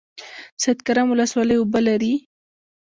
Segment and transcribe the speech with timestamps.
[0.61, 2.13] سید کرم ولسوالۍ اوبه لري؟